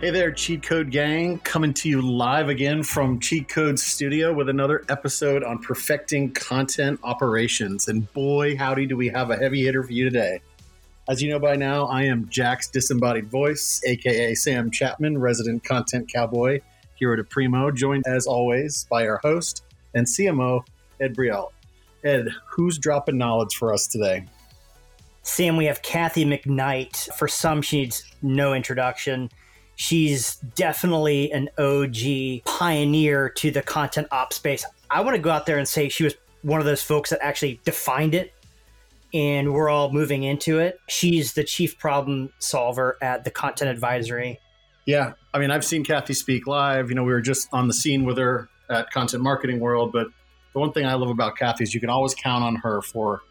[0.00, 4.48] Hey there, Cheat Code Gang, coming to you live again from Cheat Code Studio with
[4.48, 7.86] another episode on perfecting content operations.
[7.86, 10.40] And boy, howdy, do we have a heavy hitter for you today.
[11.08, 16.12] As you know by now, I am Jack's disembodied voice, aka Sam Chapman, resident content
[16.12, 16.60] cowboy
[16.96, 19.62] here at Aprimo, joined as always by our host
[19.94, 20.66] and CMO,
[21.00, 21.52] Ed Breault.
[22.02, 24.26] Ed, who's dropping knowledge for us today?
[25.22, 27.14] Sam, we have Cathy McKnight.
[27.14, 29.30] For some, she needs no introduction.
[29.76, 34.64] She's definitely an OG pioneer to the content op space.
[34.90, 37.20] I want to go out there and say she was one of those folks that
[37.22, 38.32] actually defined it
[39.14, 40.78] and we're all moving into it.
[40.88, 44.40] She's the chief problem solver at the content advisory.
[44.86, 45.12] Yeah.
[45.32, 46.90] I mean, I've seen Cathy speak live.
[46.90, 49.92] You know, we were just on the scene with her at Content Marketing World.
[49.92, 50.08] But
[50.52, 53.22] the one thing I love about Cathy is you can always count on her for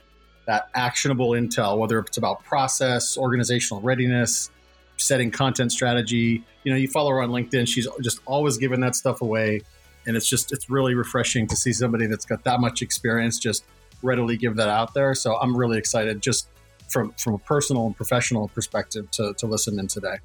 [0.48, 4.50] that actionable intel, whether it's about process, organizational readiness,
[4.98, 6.44] setting content strategy.
[6.64, 7.68] You know, you follow her on LinkedIn.
[7.68, 9.62] She's just always giving that stuff away.
[10.06, 13.64] And it's just, it's really refreshing to see somebody that's got that much experience just
[14.02, 15.16] readily give that out there.
[15.16, 16.48] So I'm really excited just
[16.90, 20.18] from, from a personal and professional perspective to, to listen in today.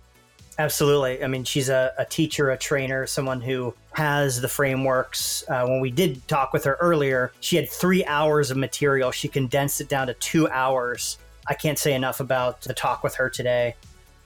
[0.59, 1.23] Absolutely.
[1.23, 5.45] I mean, she's a, a, teacher, a trainer, someone who has the frameworks.
[5.49, 9.13] Uh, when we did talk with her earlier, she had three hours of material.
[9.13, 11.19] She condensed it down to two hours.
[11.47, 13.77] I can't say enough about the talk with her today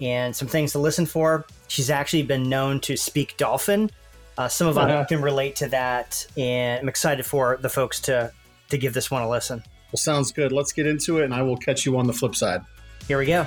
[0.02, 1.46] and some things to listen for.
[1.68, 3.90] She's actually been known to speak dolphin.
[4.36, 4.92] Uh, some of uh-huh.
[4.92, 8.32] us can relate to that, and I'm excited for the folks to
[8.70, 9.62] to give this one a listen.
[9.92, 10.52] Well, sounds good.
[10.52, 12.62] Let's get into it, and I will catch you on the flip side.
[13.06, 13.46] Here we go.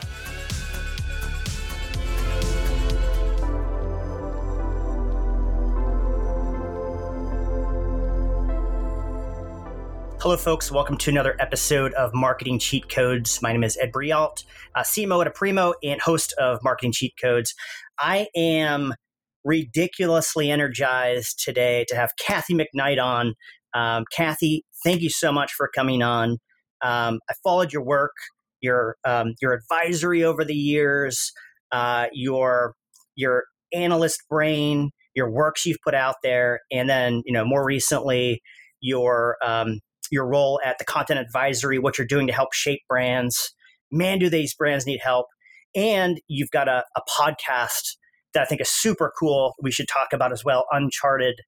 [10.26, 10.72] Hello, folks.
[10.72, 13.44] Welcome to another episode of Marketing Cheat Codes.
[13.44, 17.54] My name is Ed Breault, uh, CMO at Aprimo and host of Marketing Cheat Codes.
[18.00, 18.96] I am
[19.44, 23.36] ridiculously energized today to have Cathy McKnight on.
[23.76, 26.40] Um, Cathy, thank you so much for coming on.
[26.82, 28.16] Um, I followed your work,
[28.62, 31.32] your um, your advisory over the years,
[31.72, 32.74] uh, your
[33.16, 38.42] your analyst brain, your works you've put out there, and then you know more recently
[38.82, 39.82] your um,
[40.12, 43.54] your role at the content advisory, what you're doing to help shape brands.
[43.92, 45.28] Man, do these brands need help.
[45.76, 47.96] And you've got a, a podcast
[48.34, 49.54] that I think is super cool.
[49.62, 51.42] We should talk about as well Uncharted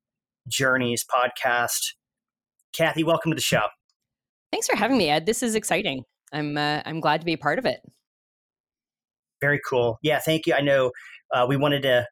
[0.47, 1.94] Journeys podcast.
[2.73, 3.63] Cathy, welcome to the show.
[4.51, 5.25] Thanks for having me, Ed.
[5.25, 6.03] This is exciting.
[6.31, 7.79] I'm uh, I'm glad to be a part of it.
[9.41, 9.97] Very cool.
[10.01, 10.53] Yeah, thank you.
[10.53, 10.91] I know
[11.34, 12.07] uh, we wanted to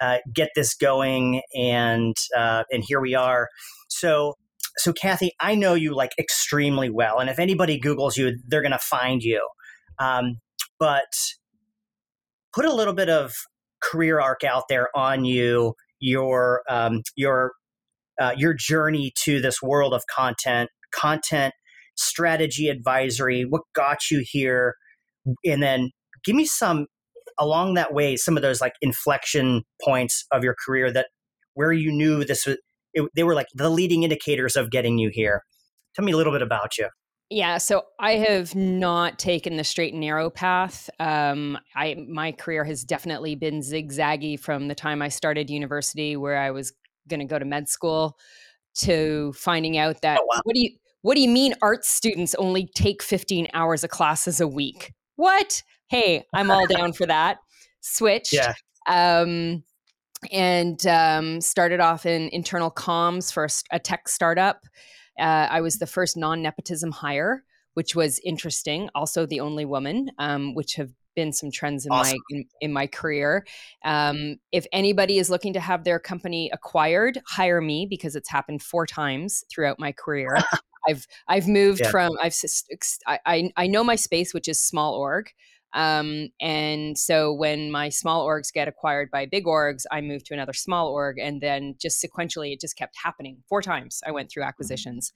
[0.00, 3.48] uh, get this going, and uh, and here we are.
[3.88, 4.34] So
[4.78, 8.72] so Cathy, I know you like extremely well, and if anybody Google's you, they're going
[8.72, 9.46] to find you.
[9.98, 10.38] Um,
[10.78, 11.12] but
[12.54, 13.34] put a little bit of
[13.82, 17.52] career arc out there on you, your um, your
[18.20, 21.54] uh, your journey to this world of content, content
[21.96, 23.42] strategy advisory.
[23.42, 24.74] What got you here,
[25.44, 25.90] and then
[26.24, 26.86] give me some
[27.40, 31.06] along that way some of those like inflection points of your career that
[31.54, 32.56] where you knew this was
[32.94, 35.44] it, they were like the leading indicators of getting you here.
[35.94, 36.88] Tell me a little bit about you.
[37.30, 40.88] Yeah, so I have not taken the straight and narrow path.
[40.98, 46.38] Um, I my career has definitely been zigzaggy from the time I started university, where
[46.38, 46.72] I was
[47.06, 48.16] going to go to med school,
[48.76, 50.40] to finding out that oh, wow.
[50.44, 50.70] what do you
[51.02, 54.94] what do you mean art students only take 15 hours of classes a week?
[55.16, 55.62] What?
[55.88, 57.38] Hey, I'm all down for that.
[57.80, 58.32] Switched.
[58.32, 58.54] Yeah.
[58.86, 59.64] Um,
[60.32, 64.64] and um, started off in internal comms for a tech startup.
[65.18, 68.88] Uh, I was the first non nepotism hire, which was interesting.
[68.94, 72.16] Also, the only woman, um, which have been some trends in awesome.
[72.30, 73.44] my in, in, my career.
[73.84, 78.62] Um, if anybody is looking to have their company acquired, hire me because it's happened
[78.62, 80.38] four times throughout my career.
[80.88, 81.90] I've I've moved yeah.
[81.90, 82.34] from I've
[83.06, 85.30] I I know my space, which is small org.
[85.74, 90.34] Um, and so when my small orgs get acquired by big orgs, I move to
[90.34, 91.18] another small org.
[91.18, 93.38] And then just sequentially, it just kept happening.
[93.48, 94.48] Four times I went through mm-hmm.
[94.48, 95.12] acquisitions.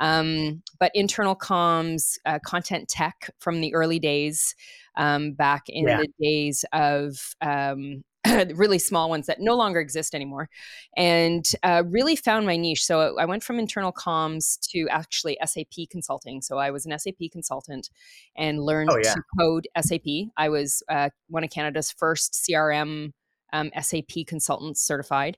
[0.00, 4.54] Um, but internal comms, uh, content tech from the early days,
[4.96, 6.00] um, back in yeah.
[6.00, 8.04] the days of um,
[8.54, 10.48] really small ones that no longer exist anymore,
[10.96, 12.84] and uh, really found my niche.
[12.84, 16.40] So I went from internal comms to actually SAP consulting.
[16.42, 17.90] So I was an SAP consultant
[18.36, 19.14] and learned oh, yeah.
[19.14, 20.30] to code SAP.
[20.36, 23.12] I was uh, one of Canada's first CRM
[23.52, 25.36] um, SAP consultants certified.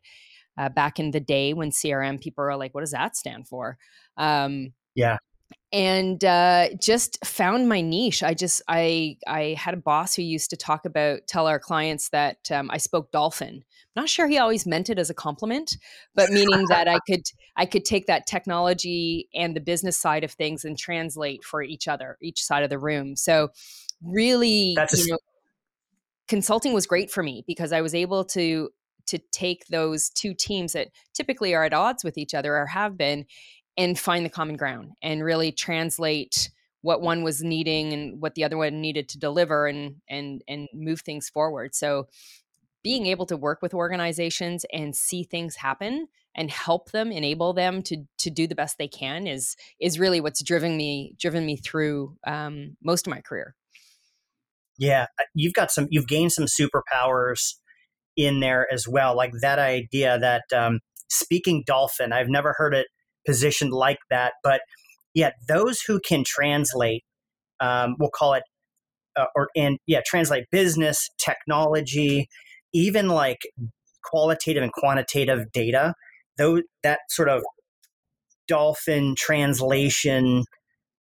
[0.58, 3.76] Uh, back in the day when CRM people are like, what does that stand for?
[4.16, 5.18] Um, yeah
[5.72, 8.22] and uh, just found my niche.
[8.22, 12.08] I just I I had a boss who used to talk about tell our clients
[12.10, 13.64] that um, I spoke dolphin.
[13.96, 15.76] not sure he always meant it as a compliment,
[16.14, 17.24] but meaning that I could
[17.56, 21.88] I could take that technology and the business side of things and translate for each
[21.88, 23.16] other, each side of the room.
[23.16, 23.48] So
[24.02, 25.18] really, That's you know,
[26.28, 28.70] consulting was great for me because I was able to
[29.06, 32.96] to take those two teams that typically are at odds with each other or have
[32.96, 33.24] been
[33.76, 36.50] and find the common ground and really translate
[36.82, 40.68] what one was needing and what the other one needed to deliver and and and
[40.72, 41.74] move things forward.
[41.74, 42.06] So
[42.82, 46.06] being able to work with organizations and see things happen
[46.36, 50.20] and help them enable them to to do the best they can is is really
[50.20, 53.56] what's driven me driven me through um, most of my career.
[54.78, 57.54] Yeah uh, you've got some you've gained some superpowers
[58.16, 60.78] in there as well like that idea that um,
[61.08, 62.86] speaking dolphin i've never heard it
[63.26, 64.34] positioned like that.
[64.42, 64.60] But
[65.14, 67.02] yet, those who can translate,
[67.60, 68.44] um, we'll call it,
[69.16, 72.28] uh, or and yeah, translate business, technology,
[72.72, 73.38] even like
[74.04, 75.94] qualitative and quantitative data.
[76.38, 77.42] Though that sort of
[78.46, 80.44] dolphin translation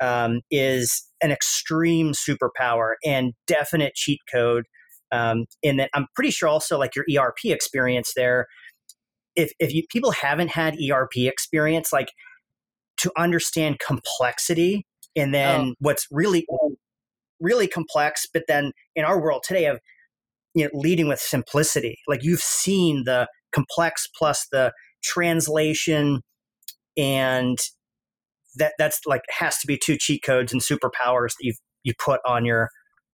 [0.01, 4.65] um, is an extreme superpower and definite cheat code.
[5.13, 8.47] Um, in that, I'm pretty sure also like your ERP experience there
[9.37, 12.09] if if you people haven't had ERP experience, like
[12.99, 15.75] to understand complexity and then oh.
[15.81, 16.47] what's really
[17.41, 19.79] really complex, but then in our world today of
[20.55, 21.99] you know leading with simplicity.
[22.09, 24.73] Like you've seen the complex plus the
[25.05, 26.23] translation
[26.97, 27.59] and
[28.57, 32.21] that that's like has to be two cheat codes and superpowers that you've you put
[32.27, 32.71] on your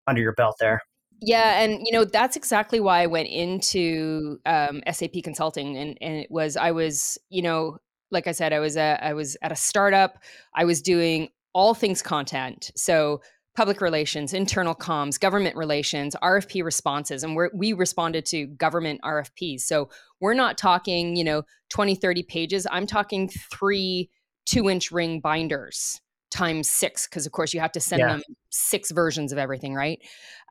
[0.08, 0.82] under your belt there.
[1.22, 6.16] Yeah, and you know that's exactly why I went into um, SAP consulting, and and
[6.16, 7.78] it was I was you know
[8.10, 10.18] like I said I was a, I was at a startup.
[10.56, 13.22] I was doing all things content, so
[13.56, 19.62] public relations, internal comms, government relations, RFP responses, and we we responded to government RFPs.
[19.62, 19.90] So
[20.22, 22.66] we're not talking you know 20, 30 pages.
[22.72, 24.10] I'm talking three
[24.48, 28.08] two inch ring binders times six because of course you have to send yeah.
[28.14, 30.00] them six versions of everything right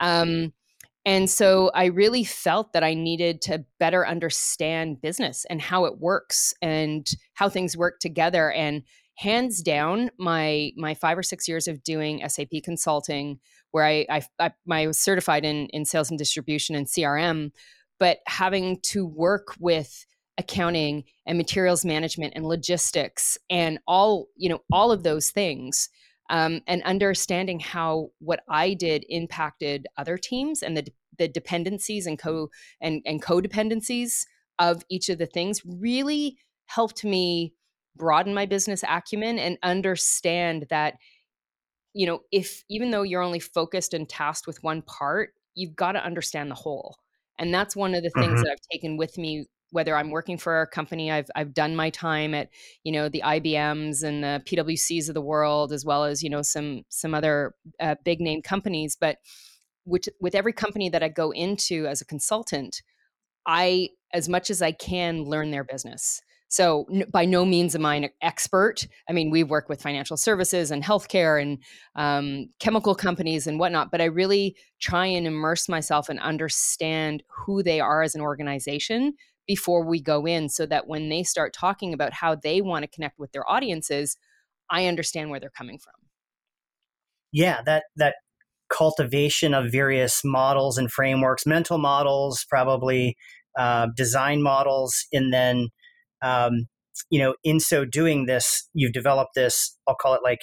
[0.01, 0.53] um,
[1.07, 5.99] and so I really felt that I needed to better understand business and how it
[5.99, 8.53] works and how things work together.
[8.53, 8.83] And
[9.15, 13.39] hands down, my my five or six years of doing SAP consulting,
[13.71, 17.53] where I I, I, I was certified in in sales and distribution and CRM,
[17.99, 20.05] but having to work with
[20.41, 25.89] accounting and materials management and logistics and all you know all of those things
[26.31, 30.87] um, and understanding how what I did impacted other teams and the
[31.19, 32.49] the dependencies and co
[32.81, 34.25] and, and codependencies
[34.59, 37.53] of each of the things really helped me
[37.97, 40.95] broaden my business acumen and understand that
[41.93, 45.93] you know if even though you're only focused and tasked with one part you've got
[45.93, 46.97] to understand the whole
[47.39, 48.43] and that's one of the things mm-hmm.
[48.43, 51.91] that i've taken with me whether I'm working for a company, I've I've done my
[51.91, 52.49] time at
[52.85, 56.43] you know the IBMs and the PwCs of the world, as well as you know
[56.43, 58.97] some some other uh, big name companies.
[59.01, 59.19] But
[59.85, 62.83] with with every company that I go into as a consultant,
[63.47, 66.21] I as much as I can learn their business.
[66.49, 68.87] So n- by no means am I an expert.
[69.09, 71.59] I mean, we work with financial services and healthcare and
[71.95, 77.63] um, chemical companies and whatnot, but I really try and immerse myself and understand who
[77.63, 79.15] they are as an organization
[79.51, 82.89] before we go in so that when they start talking about how they want to
[82.89, 84.17] connect with their audiences
[84.71, 85.93] i understand where they're coming from.
[87.33, 88.15] Yeah that that
[88.73, 93.17] cultivation of various models and frameworks mental models probably
[93.59, 95.67] uh, design models and then
[96.23, 96.67] um,
[97.11, 100.43] you know in so doing this you've developed this i'll call it like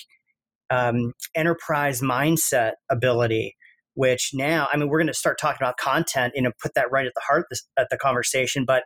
[0.69, 3.55] um, enterprise mindset ability
[3.97, 7.07] which now, I mean, we're going to start talking about content, know, put that right
[7.07, 8.83] at the heart of the conversation, but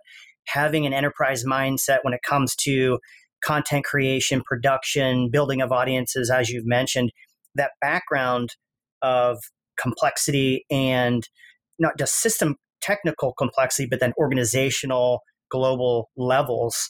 [0.48, 2.98] having an enterprise mindset when it comes to
[3.44, 7.12] content creation, production, building of audiences, as you've mentioned,
[7.56, 8.56] that background
[9.01, 9.38] of
[9.77, 11.27] complexity and
[11.77, 15.20] not just system technical complexity, but then organizational,
[15.51, 16.89] global levels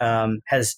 [0.00, 0.74] um, has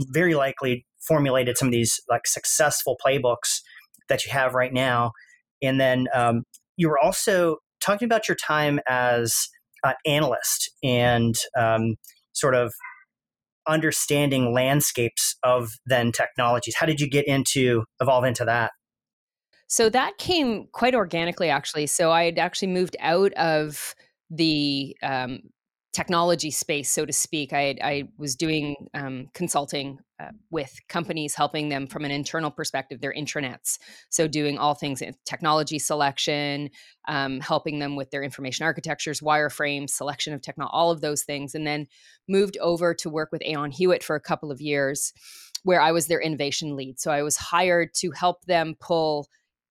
[0.00, 3.60] very likely formulated some of these like successful playbooks
[4.08, 5.12] that you have right now
[5.62, 6.44] and then um,
[6.76, 9.48] you were also talking about your time as
[9.84, 11.96] an analyst and um,
[12.32, 12.72] sort of
[13.68, 16.74] understanding landscapes of then technologies.
[16.74, 18.72] How did you get into evolve into that?
[19.68, 21.86] So that came quite organically, actually.
[21.86, 23.94] So I had actually moved out of
[24.30, 25.40] the um,
[25.98, 27.52] technology space, so to speak.
[27.52, 33.00] I, I was doing um, consulting uh, with companies, helping them from an internal perspective,
[33.00, 33.78] their intranets.
[34.08, 36.70] So, doing all things in technology selection,
[37.08, 41.56] um, helping them with their information architectures, wireframes, selection of technology, all of those things.
[41.56, 41.88] And then
[42.28, 45.12] moved over to work with Aon Hewitt for a couple of years,
[45.64, 47.00] where I was their innovation lead.
[47.00, 49.26] So, I was hired to help them pull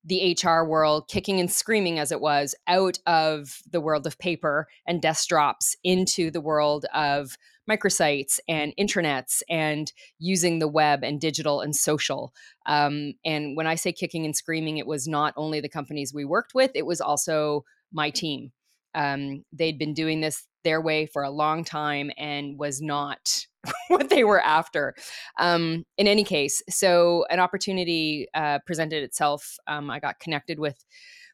[0.08, 4.68] the HR world, kicking and screaming as it was, out of the world of paper
[4.88, 7.38] and desk drops into the world of
[7.70, 12.34] microsites and intranets and using the web and digital and social.
[12.66, 16.24] Um, and when I say kicking and screaming, it was not only the companies we
[16.24, 18.54] worked with, it was also my team.
[18.96, 23.46] Um, they'd been doing this their way for a long time and was not
[23.88, 24.94] what they were after.
[25.39, 29.58] Um, in any case, so an opportunity uh, presented itself.
[29.67, 30.84] Um, I got connected with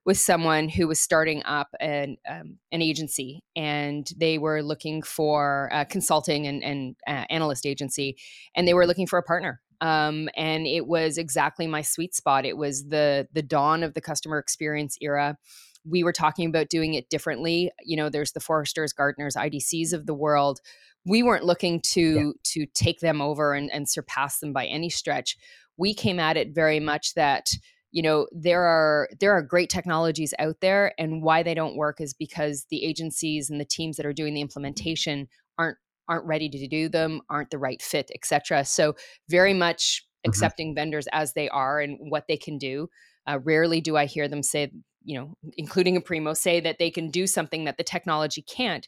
[0.05, 5.69] with someone who was starting up an um, an agency, and they were looking for
[5.71, 8.17] a consulting and, and uh, analyst agency,
[8.55, 9.61] and they were looking for a partner.
[9.81, 12.45] Um, and it was exactly my sweet spot.
[12.45, 15.37] It was the the dawn of the customer experience era
[15.85, 17.71] we were talking about doing it differently.
[17.83, 20.59] You know, there's the Forresters, Gartners, IDCs of the world
[21.05, 22.31] we weren't looking to yeah.
[22.43, 25.37] to take them over and, and surpass them by any stretch
[25.77, 27.49] we came at it very much that
[27.91, 31.99] you know there are there are great technologies out there and why they don't work
[31.99, 35.77] is because the agencies and the teams that are doing the implementation aren't
[36.09, 38.95] aren't ready to do them aren't the right fit etc so
[39.29, 40.29] very much mm-hmm.
[40.29, 42.87] accepting vendors as they are and what they can do
[43.27, 44.71] uh, rarely do i hear them say
[45.03, 48.87] you know including Aprimo, say that they can do something that the technology can't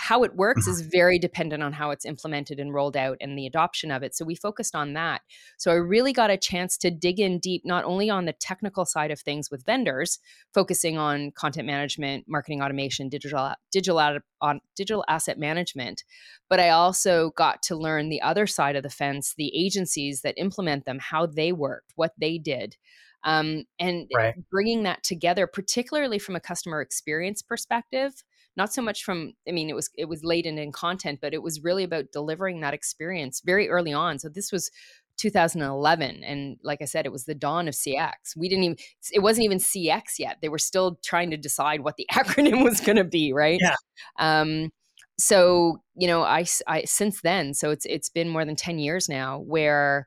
[0.00, 0.70] how it works mm-hmm.
[0.70, 4.16] is very dependent on how it's implemented and rolled out and the adoption of it.
[4.16, 5.20] So we focused on that.
[5.58, 8.86] So I really got a chance to dig in deep, not only on the technical
[8.86, 10.18] side of things with vendors,
[10.54, 16.02] focusing on content management, marketing automation, digital digital on digital asset management,
[16.48, 20.38] but I also got to learn the other side of the fence, the agencies that
[20.38, 22.76] implement them, how they worked, what they did.
[23.22, 24.34] Um, and right.
[24.50, 28.14] bringing that together, particularly from a customer experience perspective,
[28.56, 31.42] not so much from i mean it was it was laden in content but it
[31.42, 34.18] was really about delivering that experience very early on.
[34.18, 34.70] So this was
[35.16, 38.76] 2011 and like i said it was the dawn of cx we didn't even
[39.12, 40.38] it wasn't even cx yet.
[40.40, 43.60] They were still trying to decide what the acronym was going to be right?
[43.60, 43.76] Yeah.
[44.18, 44.70] Um
[45.18, 49.08] so you know I, I since then so it's it's been more than 10 years
[49.08, 50.06] now where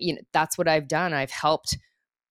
[0.00, 1.12] you know that's what i've done.
[1.12, 1.78] I've helped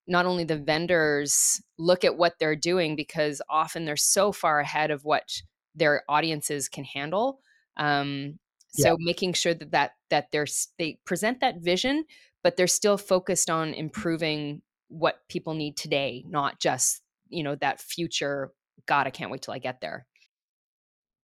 [0.07, 4.89] not only the vendors look at what they're doing because often they're so far ahead
[4.89, 5.41] of what
[5.75, 7.39] their audiences can handle
[7.77, 8.39] um,
[8.71, 8.95] so yeah.
[8.99, 10.47] making sure that that that they're
[10.77, 12.05] they present that vision
[12.43, 17.79] but they're still focused on improving what people need today not just you know that
[17.79, 18.51] future
[18.85, 20.05] god i can't wait till i get there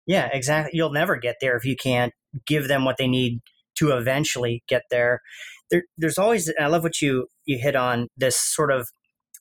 [0.07, 2.13] yeah exactly you'll never get there if you can't
[2.47, 3.41] give them what they need
[3.77, 5.21] to eventually get there.
[5.71, 8.89] There, there's always i love what you you hit on this sort of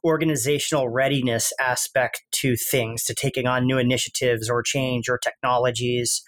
[0.04, 6.22] organizational readiness aspect to things to taking on new initiatives or change or technologies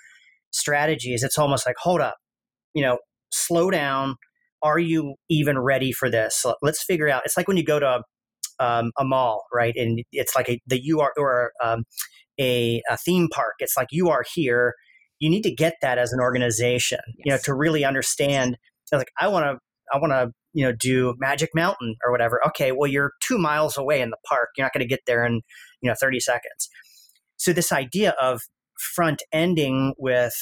[0.52, 1.24] strategies.
[1.24, 2.18] It's almost like hold up.
[2.74, 2.98] You know
[3.32, 4.16] slow down.
[4.62, 6.46] Are you even ready for this?
[6.62, 7.24] Let's figure out.
[7.26, 8.04] It's like when you go to
[8.60, 9.76] um, a mall right?
[9.76, 11.84] And it's like a the you are or um,
[12.40, 13.56] a, a theme park.
[13.60, 14.74] It's like you are here
[15.20, 17.26] you need to get that as an organization yes.
[17.26, 18.58] you know to really understand
[18.92, 19.58] like i want to
[19.94, 22.40] I want to, you know, do Magic Mountain or whatever.
[22.48, 24.50] Okay, well, you're two miles away in the park.
[24.58, 25.42] You're not going to get there in,
[25.82, 26.70] you know, 30 seconds.
[27.38, 28.42] So this idea of
[28.80, 30.34] front ending with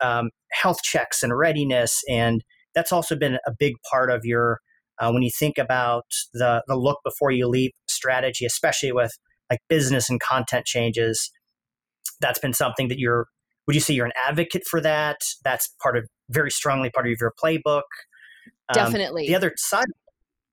[0.00, 2.44] um, health checks and readiness, and
[2.74, 4.60] that's also been a big part of your
[4.98, 9.12] uh, when you think about the the look before you leap strategy, especially with
[9.50, 11.30] like business and content changes.
[12.20, 13.26] That's been something that you're.
[13.70, 15.18] Would you say you're an advocate for that?
[15.44, 17.82] That's part of very strongly part of your playbook.
[18.68, 19.28] Um, Definitely.
[19.28, 19.86] The other side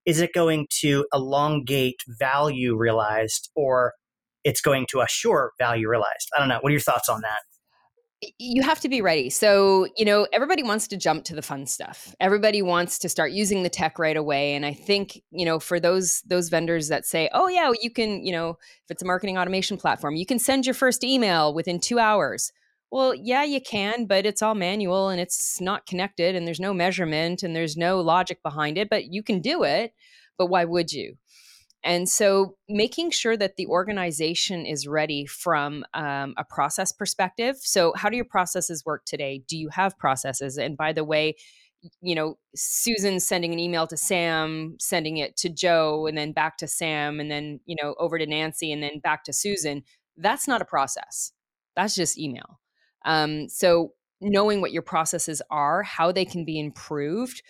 [0.05, 3.93] is it going to elongate value realized or
[4.43, 6.29] it's going to assure value realized?
[6.35, 6.59] I don't know.
[6.61, 7.39] What are your thoughts on that?
[8.39, 9.29] you have to be ready.
[9.29, 12.15] So, you know, everybody wants to jump to the fun stuff.
[12.19, 14.55] Everybody wants to start using the tech right away.
[14.55, 18.25] And I think, you know, for those those vendors that say, "Oh yeah, you can,
[18.25, 21.79] you know, if it's a marketing automation platform, you can send your first email within
[21.79, 22.51] 2 hours."
[22.91, 26.73] Well, yeah, you can, but it's all manual and it's not connected and there's no
[26.73, 29.93] measurement and there's no logic behind it, but you can do it.
[30.37, 31.17] But why would you?
[31.83, 37.57] And so making sure that the organization is ready from um, a process perspective.
[37.61, 39.43] So, how do your processes work today?
[39.47, 40.57] Do you have processes?
[40.57, 41.35] And by the way,
[42.01, 46.57] you know, Susan sending an email to Sam, sending it to Joe, and then back
[46.57, 49.83] to Sam, and then, you know, over to Nancy, and then back to Susan.
[50.17, 51.31] That's not a process.
[51.75, 52.59] That's just email.
[53.07, 57.41] Um, so knowing what your processes are, how they can be improved,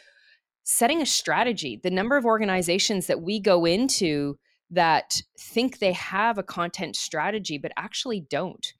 [0.63, 1.79] setting a strategy.
[1.81, 4.37] The number of organizations that we go into
[4.71, 8.73] that think they have a content strategy but actually don't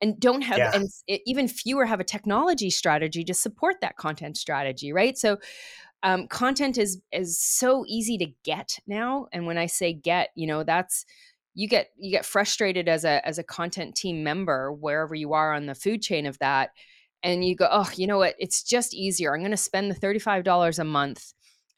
[0.00, 0.72] and don't have yeah.
[0.74, 0.88] and
[1.26, 5.38] even fewer have a technology strategy to support that content strategy right so
[6.02, 10.46] um, content is is so easy to get now and when i say get you
[10.46, 11.04] know that's
[11.54, 15.52] you get you get frustrated as a as a content team member wherever you are
[15.52, 16.70] on the food chain of that
[17.22, 18.34] and you go oh you know what?
[18.38, 19.34] It's just easier.
[19.34, 21.32] I'm going to spend the $35 a month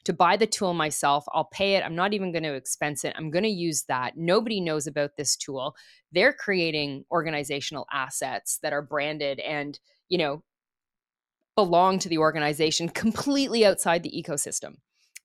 [0.05, 1.25] to buy the tool myself.
[1.31, 1.83] I'll pay it.
[1.83, 3.13] I'm not even going to expense it.
[3.15, 4.17] I'm going to use that.
[4.17, 5.75] Nobody knows about this tool.
[6.11, 10.43] They're creating organizational assets that are branded and you know
[11.55, 14.75] belong to the organization completely outside the ecosystem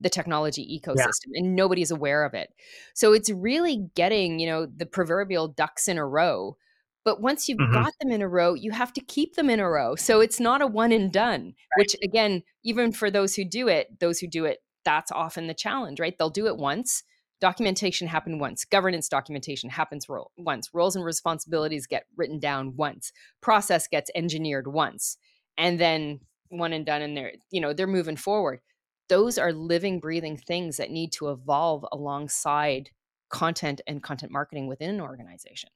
[0.01, 1.41] the technology ecosystem yeah.
[1.41, 2.51] and nobody's aware of it
[2.95, 6.57] so it's really getting you know the proverbial ducks in a row
[7.05, 7.73] but once you've mm-hmm.
[7.73, 10.41] got them in a row you have to keep them in a row so it's
[10.41, 11.55] not a one and done right.
[11.77, 15.55] which again even for those who do it those who do it that's often the
[15.55, 17.03] challenge right they'll do it once
[17.41, 23.13] documentation happen once governance documentation happens ro- once roles and responsibilities get written down once
[23.41, 25.17] process gets engineered once
[25.57, 28.61] and then one and done and they're you know they're moving forward
[29.09, 32.91] those are living breathing things that need to evolve alongside
[33.31, 35.71] content and content marketing within an organization.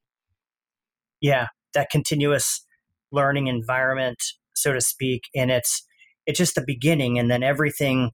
[1.21, 2.65] Yeah that continuous
[3.11, 4.23] learning environment
[4.55, 5.83] so to speak and it's
[6.27, 8.11] it's just the beginning and then everything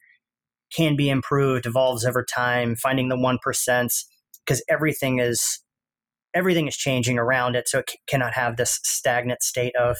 [0.75, 4.05] can be improved evolves over time finding the 1%
[4.45, 5.61] because everything is
[6.35, 9.97] everything is changing around it so it c- cannot have this stagnant state of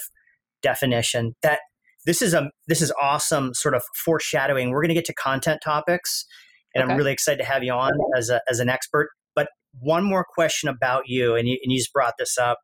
[0.61, 1.35] definition.
[1.41, 1.59] That
[2.05, 4.71] this is a this is awesome sort of foreshadowing.
[4.71, 6.25] We're going to get to content topics,
[6.73, 6.91] and okay.
[6.91, 9.09] I'm really excited to have you on as a, as an expert.
[9.35, 12.59] But one more question about you, and you, and you just brought this up.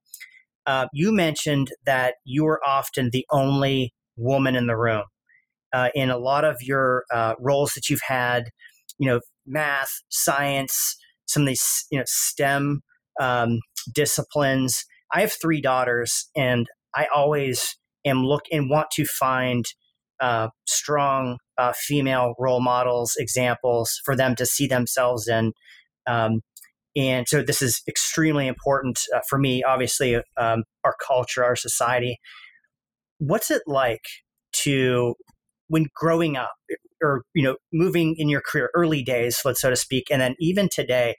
[0.65, 5.03] Uh, you mentioned that you were often the only woman in the room.
[5.73, 8.45] Uh, in a lot of your uh, roles that you've had,
[8.97, 12.81] you know, math, science, some of these, you know, STEM
[13.19, 13.59] um,
[13.93, 14.85] disciplines.
[15.13, 19.65] I have three daughters, and I always am look and want to find
[20.19, 25.51] uh, strong uh, female role models, examples for them to see themselves in.
[26.07, 26.41] Um,
[26.95, 32.17] and so this is extremely important uh, for me, obviously, um, our culture, our society.
[33.17, 34.03] What's it like
[34.63, 35.15] to,
[35.67, 36.53] when growing up
[37.03, 40.35] or, you know, moving in your career, early days, let's so to speak, and then
[40.39, 41.15] even today,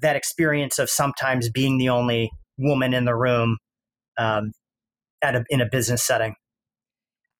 [0.00, 3.58] that experience of sometimes being the only woman in the room
[4.18, 4.52] um,
[5.22, 6.34] at a, in a business setting?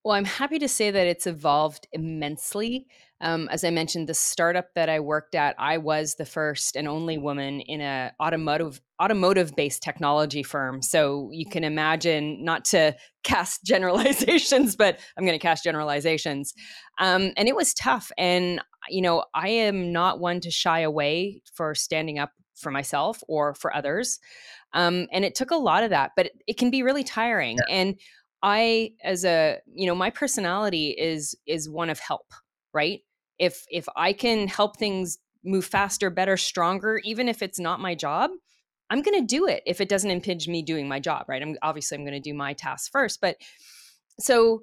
[0.05, 2.87] Well, I'm happy to say that it's evolved immensely.
[3.21, 6.89] Um, as I mentioned, the startup that I worked at, I was the first and
[6.89, 10.81] only woman in a automotive automotive based technology firm.
[10.81, 16.55] So you can imagine, not to cast generalizations, but I'm going to cast generalizations.
[16.99, 18.11] Um, and it was tough.
[18.17, 23.23] And you know, I am not one to shy away for standing up for myself
[23.29, 24.19] or for others.
[24.73, 27.57] Um, and it took a lot of that, but it, it can be really tiring.
[27.57, 27.75] Yeah.
[27.75, 28.01] And
[28.43, 32.33] I, as a, you know, my personality is is one of help,
[32.73, 33.01] right?
[33.39, 37.95] If if I can help things move faster, better, stronger, even if it's not my
[37.95, 38.31] job,
[38.91, 41.43] I'm going to do it if it doesn't impinge me doing my job, right?
[41.43, 43.37] I'm obviously I'm going to do my tasks first, but
[44.19, 44.63] so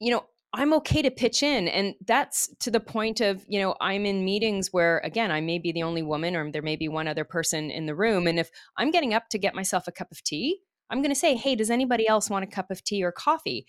[0.00, 0.24] you know,
[0.58, 1.68] I'm okay to pitch in.
[1.68, 5.60] And that's to the point of, you know, I'm in meetings where, again, I may
[5.60, 8.26] be the only woman or there may be one other person in the room.
[8.26, 10.58] And if I'm getting up to get myself a cup of tea,
[10.90, 13.68] I'm going to say, hey, does anybody else want a cup of tea or coffee?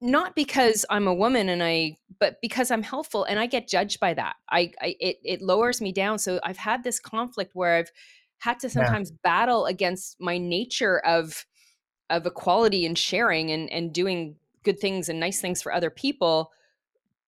[0.00, 3.98] Not because I'm a woman and I, but because I'm helpful and I get judged
[3.98, 4.36] by that.
[4.48, 6.20] I, I it, it lowers me down.
[6.20, 7.90] So I've had this conflict where I've
[8.38, 9.16] had to sometimes yeah.
[9.24, 11.44] battle against my nature of,
[12.10, 16.52] of equality and sharing and, and doing good things and nice things for other people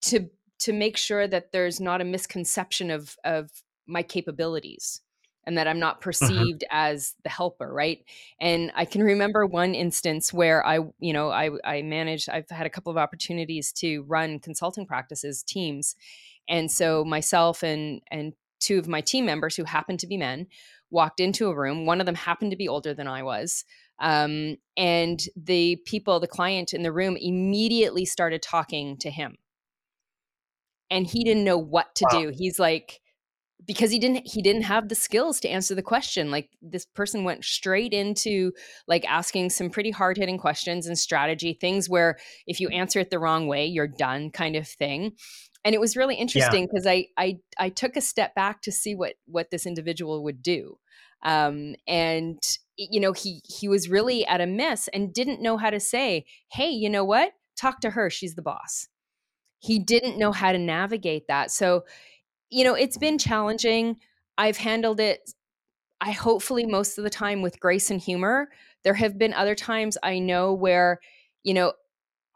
[0.03, 3.51] to to make sure that there's not a misconception of of
[3.87, 5.01] my capabilities
[5.47, 6.03] and that I'm not mm-hmm.
[6.03, 6.77] perceived mm-hmm.
[6.77, 8.05] as the helper, right?
[8.39, 12.67] And I can remember one instance where I, you know, I I managed I've had
[12.67, 15.97] a couple of opportunities to run consulting practices teams.
[16.51, 20.49] And so myself and and two of my team members who happened to be men
[20.91, 21.87] walked into a room.
[21.87, 23.65] One of them happened to be older than I was.
[24.01, 29.37] Um, and the people, the client in the room immediately started talking to him.
[30.91, 32.21] And he didn't know what to wow.
[32.21, 32.33] do.
[32.35, 33.01] He's like,
[33.67, 37.25] because he didn't he didn't have the skills to answer the question like this person
[37.25, 38.53] went straight into
[38.87, 43.19] like asking some pretty hard-hitting questions and strategy things where if you answer it the
[43.19, 45.13] wrong way you're done kind of thing
[45.65, 46.93] and it was really interesting because yeah.
[46.93, 50.79] I, I i took a step back to see what what this individual would do
[51.23, 52.39] um, and
[52.79, 56.25] you know he he was really at a miss and didn't know how to say
[56.53, 57.33] hey you know what?
[57.57, 58.09] Talk to her.
[58.09, 58.89] She's the boss.
[59.59, 61.51] He didn't know how to navigate that.
[61.51, 61.85] So
[62.51, 63.97] you know it's been challenging.
[64.39, 65.33] I've handled it
[66.01, 68.51] i hopefully most of the time with grace and humor.
[68.85, 71.01] There have been other times i know where
[71.43, 71.73] you know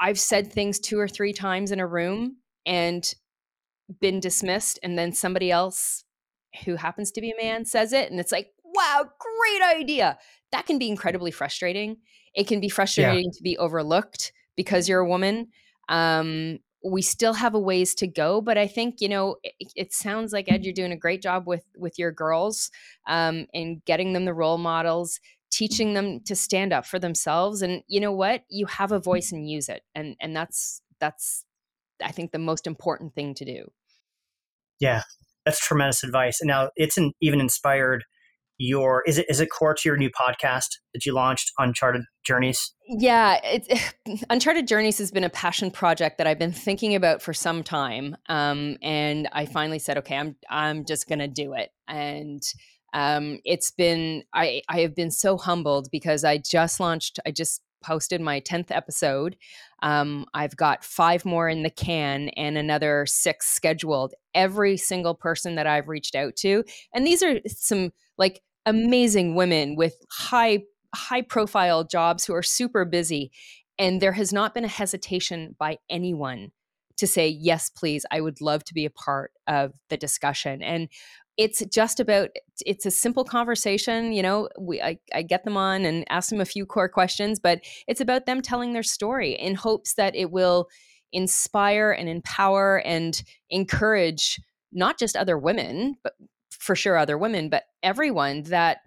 [0.01, 3.15] i've said things two or three times in a room and
[4.01, 6.05] been dismissed and then somebody else
[6.65, 10.19] who happens to be a man says it and it's like wow great idea.
[10.51, 11.99] That can be incredibly frustrating.
[12.35, 13.37] It can be frustrating yeah.
[13.37, 15.49] to be overlooked because you're a woman.
[15.89, 19.93] Um, we still have a ways to go but i think you know it, it,
[19.93, 22.73] sounds like ed you're doing a great job with with your girls
[23.07, 25.21] um, and getting them the role models
[25.53, 28.43] teaching them to stand up for themselves and you know what?
[28.49, 31.45] You have a voice and use it and and that's that's
[32.03, 33.71] i think the most important thing to do.
[34.81, 35.03] Yeah
[35.45, 38.05] that's tremendous advice and now it's an, even inspired
[38.63, 42.73] your is it is it core to your new podcast that you launched uncharted journeys?
[42.87, 43.95] Yeah it,
[44.31, 48.17] uncharted journeys has been a passion project that i've been thinking about for some time
[48.29, 51.71] um, and i finally said okay i'm i'm just gonna do it.
[51.89, 52.43] And
[52.95, 57.63] um, it's been i i have been so humbled because i just launched i just
[57.83, 59.37] posted my 10th episode.
[59.83, 64.15] Um, i've got five more in the can and another six scheduled.
[64.37, 66.63] Every single person that i've reached out to
[66.95, 70.61] and these are some like amazing women with high
[70.95, 73.31] high profile jobs who are super busy
[73.79, 76.51] and there has not been a hesitation by anyone
[76.97, 80.63] to say yes please i would love to be a part of the discussion.
[80.63, 80.89] And
[81.37, 82.31] it's just about
[82.67, 86.41] it's a simple conversation you know we I, I get them on and ask them
[86.41, 90.31] a few core questions but it's about them telling their story in hopes that it
[90.31, 90.69] will
[91.13, 94.41] inspire and empower and encourage
[94.73, 96.15] not just other women but
[96.63, 98.79] for sure other women, but everyone that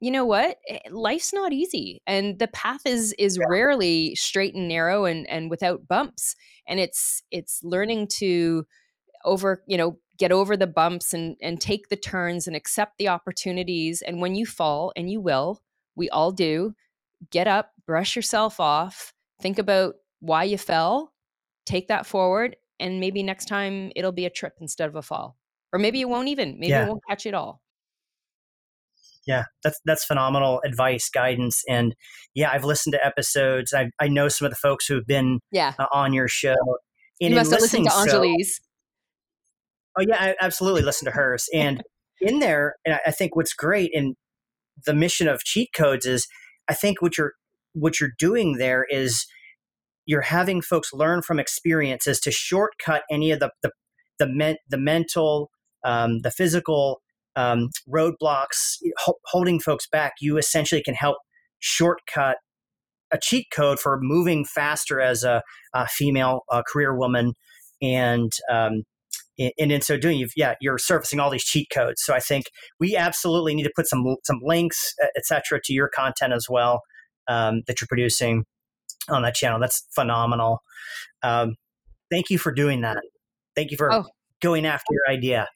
[0.00, 3.44] you know what eh, life's not easy and the path is is yeah.
[3.48, 6.34] rarely straight and narrow and and without bumps
[6.66, 8.66] and it's it's learning to
[9.24, 13.08] over you know get over the bumps and and take the turns and accept the
[13.08, 15.60] opportunities and when you fall and you will
[15.96, 16.74] we all do
[17.30, 19.12] get up brush yourself off
[19.42, 21.12] think about why you fell
[21.66, 25.36] take that forward and maybe next time it'll be a trip instead of a fall
[25.72, 26.84] or maybe it won't even maybe yeah.
[26.84, 27.60] it won't catch it all
[29.26, 31.94] yeah that's that's phenomenal advice guidance and
[32.34, 35.40] yeah i've listened to episodes i, I know some of the folks who have been
[35.50, 35.74] yeah.
[35.78, 36.56] Uh, on your show
[37.20, 38.56] and you must have listened to Anjali's.
[38.56, 38.62] So,
[39.98, 41.82] oh yeah i absolutely listened to hers and
[42.20, 44.14] in there and i think what's great in
[44.86, 46.26] the mission of cheat codes is
[46.68, 47.32] i think what you're
[47.72, 49.26] what you're doing there is
[50.06, 53.70] you're having folks learn from experiences to shortcut any of the the
[54.18, 55.50] the, men, the mental
[55.84, 57.00] um, the physical
[57.36, 61.16] um, roadblocks ho- holding folks back, you essentially can help
[61.58, 62.38] shortcut
[63.12, 65.42] a cheat code for moving faster as a,
[65.74, 67.34] a female uh, career woman.
[67.82, 68.84] And um,
[69.38, 72.02] and in so doing, you've, yeah, you're surfacing all these cheat codes.
[72.04, 72.46] So I think
[72.78, 76.82] we absolutely need to put some some links, etc., to your content as well
[77.26, 78.44] um, that you're producing
[79.08, 79.58] on that channel.
[79.58, 80.60] That's phenomenal.
[81.22, 81.54] Um,
[82.10, 82.98] thank you for doing that.
[83.56, 84.04] Thank you for oh.
[84.42, 85.48] going after your idea.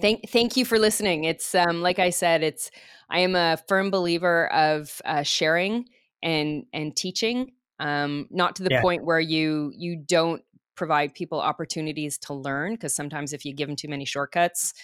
[0.00, 1.24] Thank, thank you for listening.
[1.24, 2.70] It's um, like I said, it's
[3.08, 5.86] I am a firm believer of uh, sharing
[6.22, 7.52] and and teaching.
[7.78, 8.82] Um, not to the yeah.
[8.82, 10.42] point where you you don't
[10.76, 14.74] provide people opportunities to learn because sometimes if you give them too many shortcuts,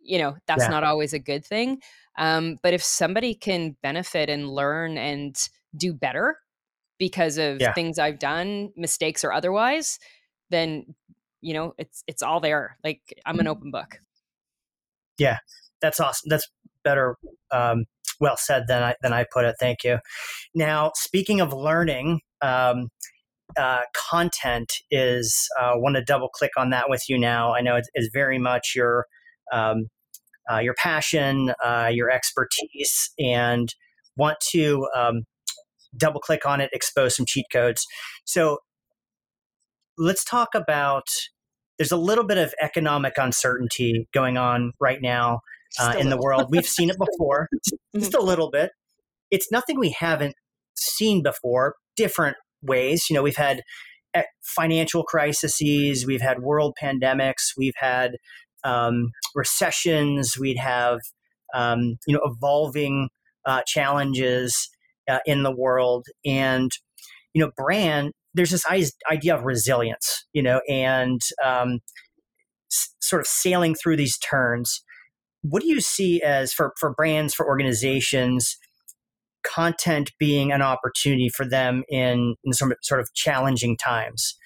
[0.00, 0.70] you know that's yeah.
[0.70, 1.80] not always a good thing.
[2.18, 5.36] Um, but if somebody can benefit and learn and
[5.76, 6.38] do better
[6.98, 7.74] because of yeah.
[7.74, 9.98] things I've done, mistakes or otherwise,
[10.50, 10.94] then
[11.40, 12.78] you know it's it's all there.
[12.82, 14.00] Like I'm an open book.
[15.18, 15.38] Yeah,
[15.80, 16.28] that's awesome.
[16.28, 16.48] That's
[16.84, 17.16] better.
[17.50, 17.84] Um,
[18.20, 19.56] well said than I than I put it.
[19.60, 19.98] Thank you.
[20.54, 22.88] Now, speaking of learning, um,
[23.58, 27.54] uh, content is uh, want to double click on that with you now.
[27.54, 29.06] I know it is very much your
[29.52, 29.88] um,
[30.50, 33.74] uh, your passion, uh, your expertise, and
[34.16, 35.24] want to um,
[35.96, 37.84] double click on it, expose some cheat codes.
[38.24, 38.58] So
[39.98, 41.08] let's talk about
[41.78, 45.40] there's a little bit of economic uncertainty going on right now
[45.78, 46.46] uh, in the world.
[46.50, 47.48] We've seen it before,
[47.96, 48.70] just a little bit.
[49.30, 50.34] It's nothing we haven't
[50.74, 53.06] seen before, different ways.
[53.10, 53.62] You know, we've had
[54.14, 58.16] eh, financial crises, we've had world pandemics, we've had
[58.64, 61.00] um, recessions, we'd have
[61.54, 63.08] um, you know evolving
[63.44, 64.68] uh, challenges
[65.08, 66.70] uh, in the world, and
[67.36, 68.64] you know, brand there's this
[69.10, 71.80] idea of resilience, you know, and um,
[72.70, 74.82] s- sort of sailing through these turns.
[75.42, 78.56] What do you see as for, for brands, for organizations,
[79.46, 84.36] content being an opportunity for them in, in some sort of challenging times.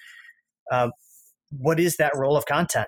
[0.71, 0.89] Uh,
[1.49, 2.87] what is that role of content?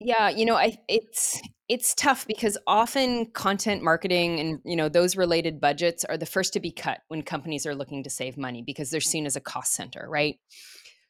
[0.00, 1.40] Yeah, you know, I it's
[1.72, 6.52] it's tough because often content marketing and you know those related budgets are the first
[6.52, 9.40] to be cut when companies are looking to save money because they're seen as a
[9.40, 10.38] cost center, right?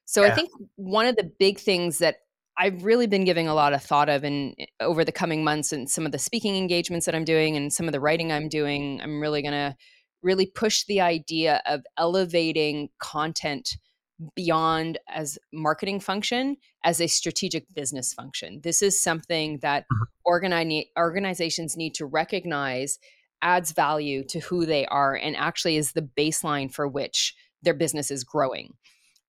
[0.04, 0.28] So yeah.
[0.28, 2.18] I think one of the big things that
[2.56, 5.90] I've really been giving a lot of thought of and over the coming months and
[5.90, 9.00] some of the speaking engagements that I'm doing and some of the writing I'm doing,
[9.02, 9.74] I'm really going to
[10.22, 13.78] really push the idea of elevating content
[14.34, 18.60] beyond as marketing function as a strategic business function.
[18.62, 20.32] This is something that mm-hmm.
[20.32, 22.98] organi- organizations need to recognize
[23.42, 28.10] adds value to who they are and actually is the baseline for which their business
[28.10, 28.74] is growing.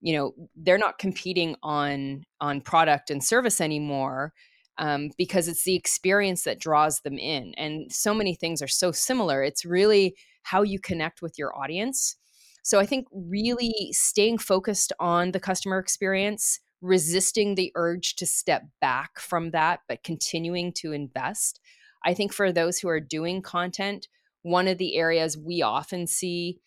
[0.01, 4.33] You know, they're not competing on on product and service anymore
[4.77, 7.53] um, because it's the experience that draws them in.
[7.57, 9.43] And so many things are so similar.
[9.43, 12.17] It's really how you connect with your audience
[12.63, 18.63] so I think really staying focused on the customer experience, resisting the urge to step
[18.81, 21.59] back from that, but continuing to invest.
[22.05, 24.07] I think for those who are doing content,
[24.41, 26.59] one of the areas we often see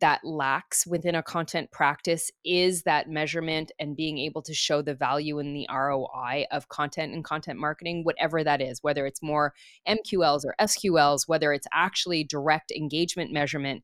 [0.00, 4.94] that lacks within a content practice is that measurement and being able to show the
[4.94, 9.52] value in the ROI of content and content marketing, whatever that is, whether it's more
[9.86, 13.82] MQLs or SQLs, whether it's actually direct engagement measurement.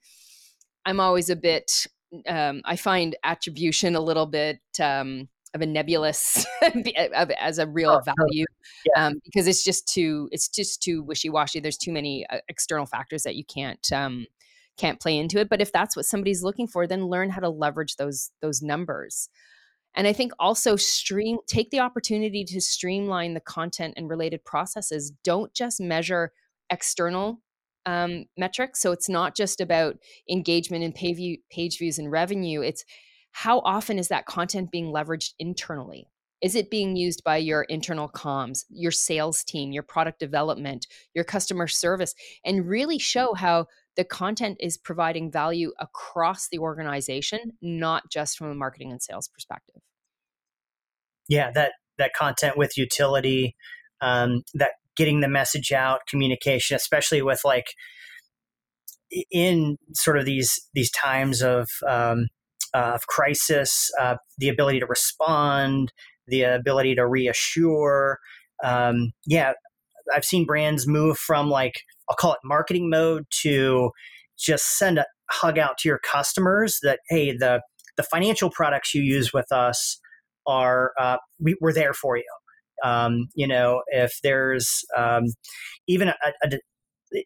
[0.84, 1.86] I'm always a bit,
[2.26, 6.46] um, I find attribution a little bit um, of a nebulous
[7.40, 8.44] as a real oh, value
[8.84, 9.06] yeah.
[9.06, 11.60] um, because it's just too it's just too wishy-washy.
[11.60, 14.26] There's too many uh, external factors that you can't um,
[14.76, 15.48] can't play into it.
[15.48, 19.28] But if that's what somebody's looking for then learn how to leverage those those numbers.
[19.94, 25.12] And i think also stream take the opportunity to streamline the content and related processes.
[25.24, 26.32] Don't just measure
[26.70, 27.40] external
[27.86, 28.80] um, metrics.
[28.80, 29.96] So it's not just about
[30.30, 32.60] engagement and page, view, page views and revenue.
[32.60, 32.84] It's
[33.32, 36.08] how often is that content being leveraged internally?
[36.40, 41.24] Is it being used by your internal comms, your sales team, your product development, your
[41.24, 42.14] customer service,
[42.44, 48.50] and really show how the content is providing value across the organization, not just from
[48.50, 49.82] a marketing and sales perspective?
[51.26, 53.56] Yeah, that that content with utility,
[54.00, 57.68] um, that getting the message out, communication, especially with like
[59.30, 62.26] in sort of these these times of um,
[62.74, 65.92] uh, of crisis, uh, the ability to respond,
[66.26, 68.18] the ability to reassure.
[68.62, 69.52] Um, yeah,
[70.14, 71.80] I've seen brands move from like
[72.10, 73.92] I'll call it marketing mode to
[74.38, 77.60] just send a hug out to your customers that hey the
[77.96, 79.98] the financial products you use with us
[80.46, 82.24] are uh, we, we're there for you
[82.84, 85.24] um, you know, if there's um,
[85.86, 86.58] even a, a,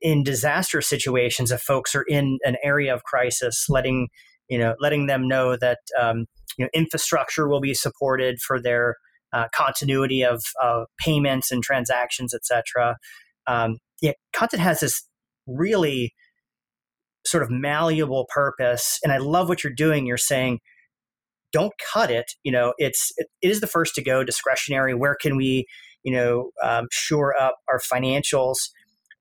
[0.00, 4.08] in disaster situations, if folks are in an area of crisis, letting
[4.48, 6.26] you know, letting them know that um,
[6.58, 8.96] you know, infrastructure will be supported for their
[9.32, 12.96] uh, continuity of, of, payments and transactions, etc.
[13.46, 15.08] Um, yeah, content has this
[15.46, 16.12] really
[17.24, 20.06] sort of malleable purpose, and I love what you're doing.
[20.06, 20.58] You're saying
[21.52, 22.32] don't cut it.
[22.42, 24.94] You know, it's it is the first to go discretionary.
[24.94, 25.66] Where can we,
[26.02, 28.56] you know, um, shore up our financials?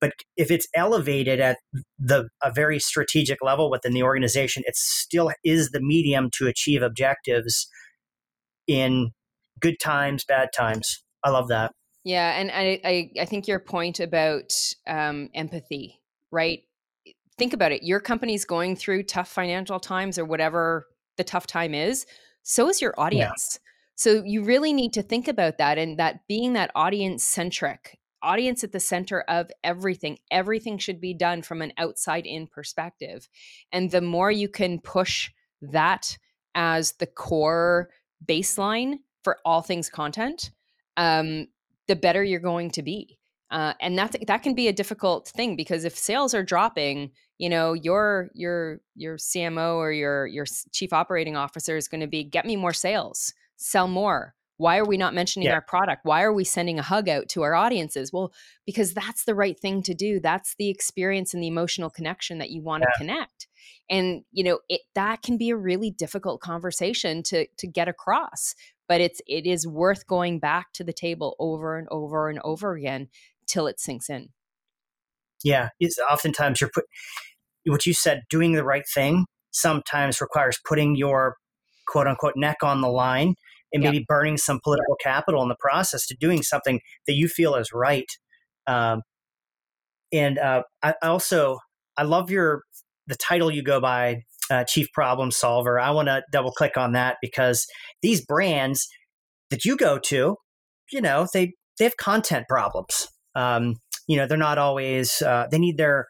[0.00, 1.58] But if it's elevated at
[1.98, 6.82] the a very strategic level within the organization, it still is the medium to achieve
[6.82, 7.68] objectives
[8.66, 9.10] in
[9.60, 11.04] good times, bad times.
[11.22, 11.72] I love that.
[12.04, 14.52] Yeah, and I I, I think your point about
[14.88, 16.00] um, empathy,
[16.32, 16.64] right?
[17.38, 17.82] Think about it.
[17.84, 22.06] Your company's going through tough financial times or whatever the tough time is,
[22.42, 23.58] so is your audience.
[23.60, 23.68] Yeah.
[23.94, 28.64] So you really need to think about that and that being that audience centric, audience
[28.64, 30.18] at the center of everything.
[30.30, 33.28] Everything should be done from an outside in perspective.
[33.70, 36.16] And the more you can push that
[36.54, 37.90] as the core
[38.24, 40.50] baseline for all things content,
[40.96, 41.48] um,
[41.86, 43.18] the better you're going to be.
[43.52, 47.50] Uh, and that that can be a difficult thing because if sales are dropping, you
[47.50, 52.24] know your your your CMO or your your chief operating officer is going to be
[52.24, 54.34] get me more sales, sell more.
[54.56, 55.54] Why are we not mentioning yeah.
[55.54, 56.04] our product?
[56.04, 58.12] Why are we sending a hug out to our audiences?
[58.12, 58.32] Well,
[58.64, 60.20] because that's the right thing to do.
[60.20, 62.90] That's the experience and the emotional connection that you want yeah.
[62.92, 63.48] to connect.
[63.90, 68.54] And you know, it that can be a really difficult conversation to to get across,
[68.88, 72.74] but it's it is worth going back to the table over and over and over
[72.74, 73.08] again
[73.52, 74.28] till it sinks in.
[75.44, 76.84] Yeah, it's oftentimes you're put
[77.66, 81.36] what you said, doing the right thing sometimes requires putting your
[81.86, 83.34] quote unquote neck on the line
[83.72, 87.54] and maybe burning some political capital in the process to doing something that you feel
[87.54, 88.06] is right.
[88.66, 89.02] Um,
[90.12, 91.58] and uh, I also
[91.96, 92.62] I love your
[93.06, 96.92] the title you go by, uh, Chief Problem Solver, I want to double click on
[96.92, 97.66] that because
[98.00, 98.86] these brands
[99.50, 100.36] that you go to,
[100.92, 103.08] you know, they they have content problems.
[103.34, 105.22] Um, you know, they're not always.
[105.22, 106.06] Uh, they need their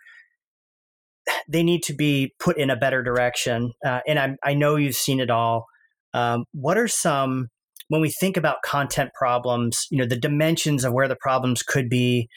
[1.49, 3.73] they need to be put in a better direction.
[3.85, 5.67] Uh, and I, I know you've seen it all.
[6.15, 7.49] Um, what are some
[7.89, 9.87] when we think about content problems?
[9.91, 12.29] You know, the dimensions of where the problems could be.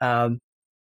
[0.00, 0.38] Um,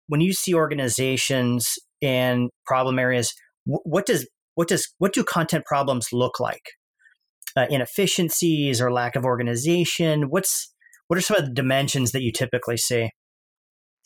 [0.07, 3.35] when you see organizations and problem areas,
[3.65, 6.63] what does what does what do content problems look like?
[7.57, 10.25] Uh, inefficiencies or lack of organization.
[10.31, 10.73] What's
[11.09, 13.11] what are some of the dimensions that you typically see?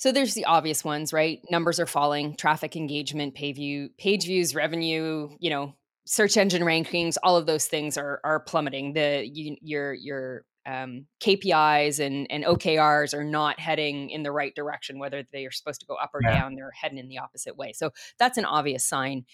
[0.02, 1.38] So there's the obvious ones, right?
[1.48, 7.18] Numbers are falling, traffic engagement, page view, page views, revenue, you know, search engine rankings,
[7.22, 8.94] all of those things are are plummeting.
[8.94, 14.52] The you, your your um, KPIs and and OKRs are not heading in the right
[14.56, 14.98] direction.
[14.98, 16.36] Whether they are supposed to go up or yeah.
[16.36, 17.72] down, they're heading in the opposite way.
[17.72, 19.24] So that's an obvious sign.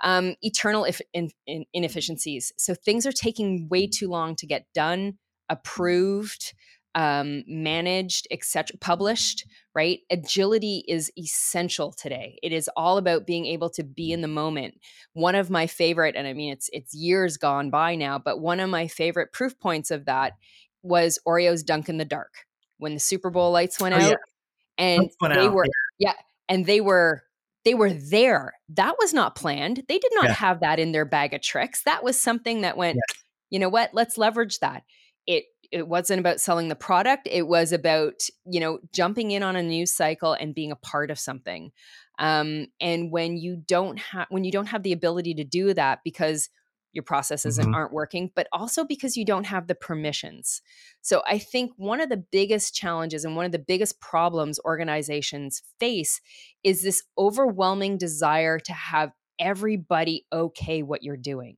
[0.00, 2.52] Um, eternal if, in, in inefficiencies.
[2.58, 6.52] So things are taking way too long to get done, approved
[6.96, 10.00] um, managed, etc., published, right?
[10.10, 12.38] Agility is essential today.
[12.42, 14.80] It is all about being able to be in the moment.
[15.12, 18.60] One of my favorite, and I mean it's it's years gone by now, but one
[18.60, 20.32] of my favorite proof points of that
[20.82, 22.32] was Oreo's Dunk in the Dark
[22.78, 24.16] when the Super Bowl lights went oh, out, yeah.
[24.78, 25.52] and went they out.
[25.52, 25.66] were
[25.98, 26.12] yeah.
[26.12, 26.14] yeah,
[26.48, 27.22] and they were
[27.66, 28.54] they were there.
[28.70, 29.82] That was not planned.
[29.86, 30.32] They did not yeah.
[30.32, 31.82] have that in their bag of tricks.
[31.82, 32.96] That was something that went.
[33.50, 33.90] You know what?
[33.92, 34.84] Let's leverage that.
[35.26, 39.56] It it wasn't about selling the product it was about you know jumping in on
[39.56, 41.72] a news cycle and being a part of something.
[42.18, 46.00] Um, and when you don't have when you don't have the ability to do that
[46.04, 46.48] because
[46.92, 47.74] your processes mm-hmm.
[47.74, 50.62] aren't working but also because you don't have the permissions.
[51.02, 55.62] So i think one of the biggest challenges and one of the biggest problems organizations
[55.78, 56.20] face
[56.64, 61.56] is this overwhelming desire to have everybody okay what you're doing.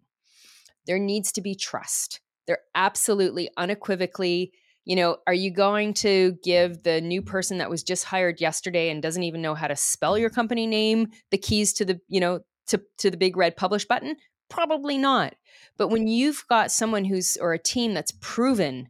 [0.86, 4.52] There needs to be trust they're absolutely unequivocally,
[4.84, 8.88] you know, are you going to give the new person that was just hired yesterday
[8.88, 12.18] and doesn't even know how to spell your company name the keys to the, you
[12.18, 14.16] know, to to the big red publish button?
[14.48, 15.34] Probably not.
[15.76, 18.88] But when you've got someone who's or a team that's proven,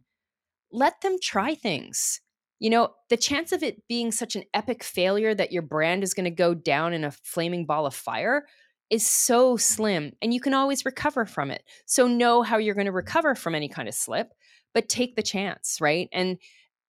[0.71, 2.21] let them try things.
[2.59, 6.13] You know, the chance of it being such an epic failure that your brand is
[6.13, 8.45] going to go down in a flaming ball of fire
[8.89, 11.63] is so slim and you can always recover from it.
[11.85, 14.33] So know how you're going to recover from any kind of slip,
[14.73, 16.09] but take the chance, right?
[16.11, 16.37] And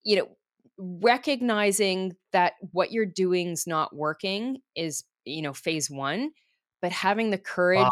[0.03, 0.29] you know,
[0.79, 6.31] recognizing that what you're doing is not working is, you know, phase 1,
[6.81, 7.91] but having the courage wow.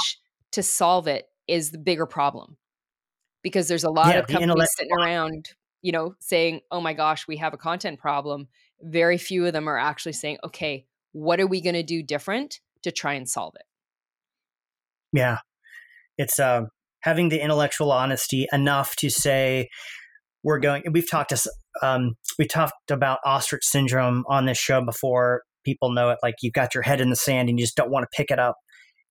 [0.52, 2.56] to solve it is the bigger problem.
[3.42, 7.28] Because there's a lot yeah, of companies sitting around, you know, saying, "Oh my gosh,
[7.28, 8.48] we have a content problem."
[8.80, 12.60] Very few of them are actually saying, "Okay, what are we going to do different
[12.82, 13.67] to try and solve it?"
[15.12, 15.38] Yeah.
[16.16, 16.62] It's uh,
[17.02, 19.68] having the intellectual honesty enough to say,
[20.42, 21.50] we're going, we've talked to,
[21.82, 25.42] um, we talked about ostrich syndrome on this show before.
[25.64, 27.90] People know it like you've got your head in the sand and you just don't
[27.90, 28.56] want to pick it up.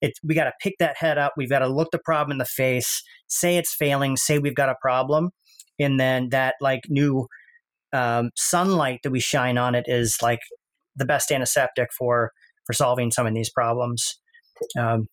[0.02, 1.34] It, we got to pick that head up.
[1.38, 4.70] We've got to look the problem in the face, say it's failing, say we've got
[4.70, 5.32] a problem.
[5.80, 7.28] And then that like new
[7.94, 10.40] um, sunlight that we shine on it is like
[10.96, 12.32] the best antiseptic for
[12.66, 14.20] for solving some of these problems.
[14.78, 15.08] Um,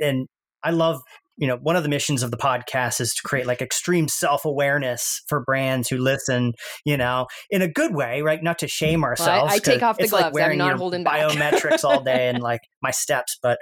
[0.00, 0.26] and
[0.62, 1.00] I love
[1.36, 5.22] you know one of the missions of the podcast is to create like extreme self-awareness
[5.26, 6.52] for brands who listen
[6.84, 8.42] you know in a good way right?
[8.42, 10.24] Not to shame ourselves well, I, I, take off the gloves.
[10.24, 13.58] Like wearing I'm not holding biometrics all day and like my steps but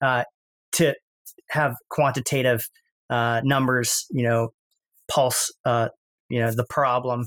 [0.00, 0.24] uh,
[0.72, 0.94] to
[1.50, 2.62] have quantitative
[3.10, 4.50] uh, numbers you know
[5.10, 5.88] pulse uh,
[6.30, 7.26] you know the problem.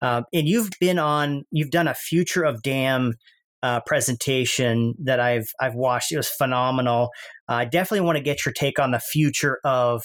[0.00, 3.14] Um, and you've been on you've done a future of DAM
[3.62, 6.12] uh, presentation that I've I've watched.
[6.12, 7.10] It was phenomenal.
[7.48, 10.02] I definitely want to get your take on the future of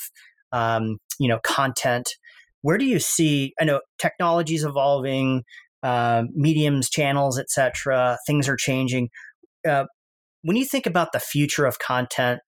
[0.52, 2.10] um, you know content.
[2.62, 3.54] Where do you see?
[3.60, 5.44] I know technology is evolving,
[5.84, 8.18] uh, mediums, channels, etc.
[8.28, 9.10] Things are changing.
[9.68, 9.86] Uh,
[10.44, 12.40] when you think about the future of content,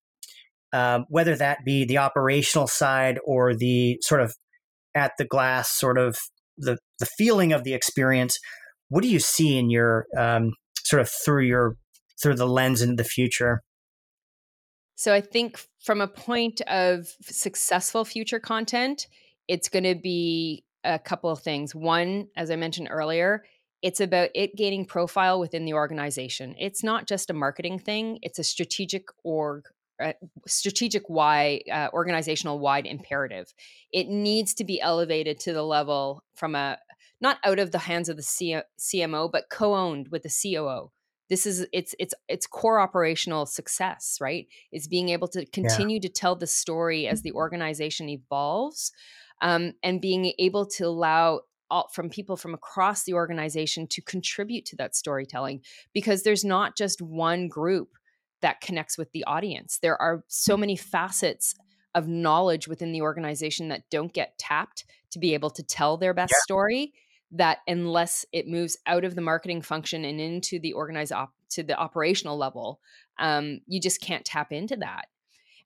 [0.72, 4.34] um, whether that be the operational side or the sort of
[4.96, 6.18] at the glass, sort of
[6.58, 8.38] the the feeling of the experience,
[8.90, 10.54] what do you see in your um,
[10.84, 11.78] sort of through your
[12.22, 13.64] through the lens into the future?
[14.96, 19.08] So I think from a point of successful future content,
[19.48, 21.74] it's going to be a couple of things.
[21.74, 23.44] One, as I mentioned earlier,
[23.82, 26.56] it's about it gaining profile within the organization.
[26.58, 29.66] It's not just a marketing thing; it's a strategic org,
[30.02, 30.14] uh,
[30.48, 33.54] strategic wide, uh, organizational wide imperative.
[33.92, 36.78] It needs to be elevated to the level from a
[37.24, 40.92] not out of the hands of the C- CMO, but co owned with the COO.
[41.30, 46.02] this is it's it's it's core operational success right is being able to continue yeah.
[46.02, 48.92] to tell the story as the organization evolves
[49.42, 54.66] um, and being able to allow all, from people from across the organization to contribute
[54.66, 55.62] to that storytelling
[55.94, 57.90] because there's not just one group
[58.42, 61.56] that connects with the audience there are so many facets
[61.96, 66.14] of knowledge within the organization that don't get tapped to be able to tell their
[66.14, 66.44] best yeah.
[66.44, 66.94] story
[67.34, 71.64] that unless it moves out of the marketing function and into the organized op- to
[71.64, 72.80] the operational level
[73.20, 75.06] um, you just can't tap into that.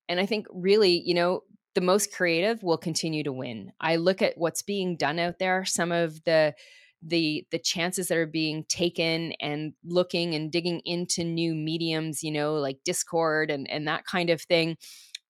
[0.09, 1.43] And i think really you know
[1.77, 3.71] the most creative will continue to win.
[3.79, 6.55] I look at what's being done out there some of the
[7.03, 12.31] the the chances that are being taken and looking and digging into new mediums you
[12.31, 14.77] know like Discord and and that kind of thing.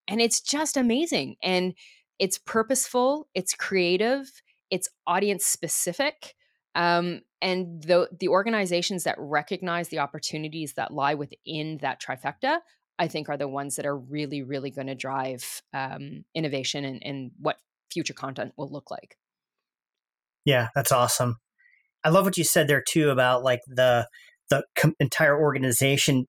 [0.07, 1.73] And it's just amazing and
[2.17, 4.31] it's purposeful it's creative
[4.69, 6.35] it's audience specific
[6.75, 12.59] um, and the the organizations that recognize the opportunities that lie within that trifecta
[12.99, 17.01] i think are the ones that are really really going to drive um, innovation and,
[17.03, 17.57] and what
[17.91, 19.17] future content will look like.
[20.45, 21.37] Yeah that's awesome.
[22.03, 24.07] I love what you said there too about like the
[24.49, 26.25] the com- entire organization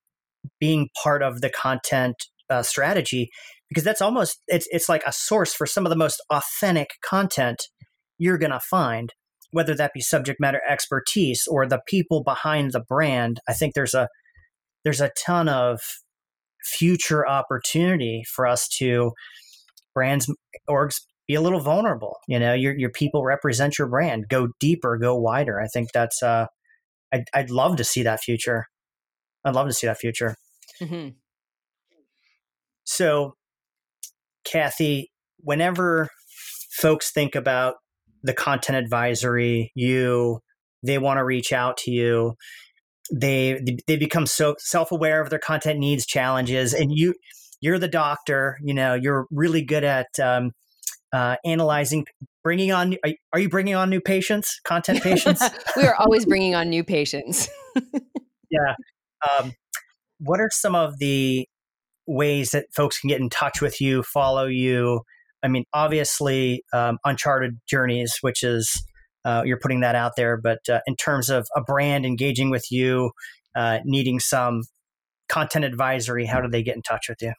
[0.58, 2.16] being part of the content
[2.50, 3.28] uh, strategy
[3.68, 7.68] because that's almost it's it's like a source for some of the most authentic content
[8.18, 9.12] you're going to find
[9.50, 13.94] whether that be subject matter expertise or the people behind the brand i think there's
[13.94, 14.08] a
[14.84, 15.80] there's a ton of
[16.62, 19.12] future opportunity for us to
[19.94, 20.32] brands
[20.68, 22.54] orgs be a little vulnerable you know?
[22.54, 24.28] Your your people represent your brand.
[24.28, 25.60] Go deeper go wider.
[25.60, 26.46] I think that's uh
[27.12, 28.66] i'd, I'd love to see that future.
[29.44, 30.36] I'd love to see that future.
[30.80, 31.08] Mm-hmm.
[32.84, 33.34] so
[34.44, 36.08] Cathy, whenever
[36.70, 37.74] folks think about
[38.22, 40.40] the content advisory, you,
[40.82, 42.34] they want to reach out to you.
[43.12, 47.14] They they become so self aware of their content needs, challenges, and you
[47.60, 48.58] you're the doctor.
[48.62, 50.52] You know you're really good at um,
[51.12, 52.06] uh, analyzing,
[52.44, 52.96] bringing on.
[53.04, 55.42] Are, are you bringing on new patients, content patients?
[55.76, 57.48] we are always bringing on new patients.
[58.50, 58.74] yeah.
[59.38, 59.52] Um,
[60.20, 61.48] what are some of the
[62.06, 65.00] ways that folks can get in touch with you, follow you?
[65.42, 68.82] I mean, obviously, um, Uncharted Journeys, which is
[69.24, 72.70] uh, you're putting that out there, but uh, in terms of a brand engaging with
[72.70, 73.10] you,
[73.54, 74.62] uh, needing some
[75.28, 77.32] content advisory, how do they get in touch with you?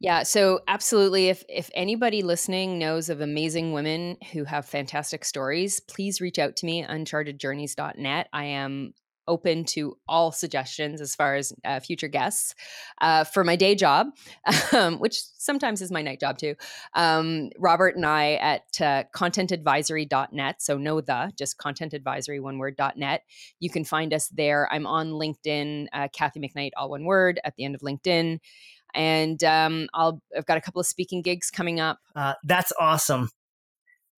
[0.00, 1.28] Yeah, so absolutely.
[1.28, 6.54] If if anybody listening knows of amazing women who have fantastic stories, please reach out
[6.56, 8.28] to me, unchartedjourneys.net.
[8.32, 8.94] I am
[9.28, 12.54] open to all suggestions as far as uh, future guests
[13.00, 14.08] uh, for my day job,
[14.72, 16.56] um, which sometimes is my night job too.
[16.94, 20.62] Um, Robert and I at uh, contentadvisory.net.
[20.62, 23.22] So no the, just contentadvisory, one word, .net.
[23.60, 24.68] You can find us there.
[24.72, 28.40] I'm on LinkedIn, uh, Cathy McKnight, all one word at the end of LinkedIn.
[28.94, 31.98] And um, I'll, I've got a couple of speaking gigs coming up.
[32.16, 33.28] Uh, that's awesome.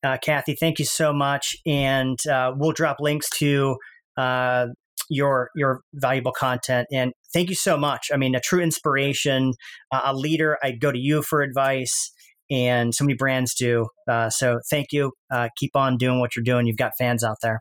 [0.02, 1.56] Uh, Cathy, thank you so much.
[1.66, 2.18] And
[2.56, 3.76] we'll drop links to
[4.16, 4.68] uh,
[5.10, 6.88] your your valuable content.
[6.90, 8.08] And thank you so much.
[8.12, 9.52] I mean, a true inspiration,
[9.92, 10.56] uh, a leader.
[10.62, 12.12] I go to you for advice,
[12.50, 13.88] and so many brands do.
[14.08, 15.12] Uh, so thank you.
[15.30, 16.66] Uh, keep on doing what you're doing.
[16.66, 17.60] You've got fans out there.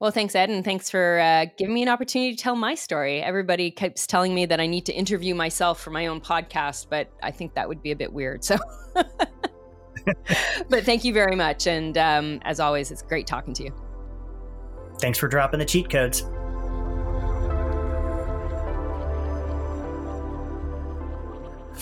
[0.00, 3.20] Well, thanks, Ed, and thanks for uh, giving me an opportunity to tell my story.
[3.20, 7.10] Everybody keeps telling me that I need to interview myself for my own podcast, but
[7.20, 8.44] I think that would be a bit weird.
[8.44, 8.58] So,
[8.94, 11.66] but thank you very much.
[11.66, 13.74] And um, as always, it's great talking to you.
[15.00, 16.22] Thanks for dropping the cheat codes.